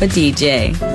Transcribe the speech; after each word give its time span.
Papa 0.00 0.14
DJ. 0.14 0.89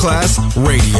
Masterclass 0.00 0.56
Radio, 0.56 0.99